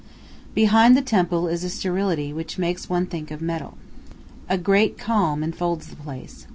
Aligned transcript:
Behind 0.55 0.97
the 0.97 1.03
temple 1.03 1.47
is 1.47 1.63
a 1.63 1.69
sterility 1.69 2.33
which 2.33 2.57
makes 2.57 2.89
one 2.89 3.05
think 3.05 3.29
of 3.29 3.39
metal. 3.39 3.77
A 4.49 4.57
great 4.57 4.97
calm 4.97 5.43
enfolds 5.43 5.89
the 5.89 5.95
place. 5.95 6.47